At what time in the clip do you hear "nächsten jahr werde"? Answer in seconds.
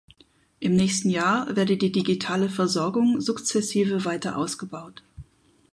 0.75-1.77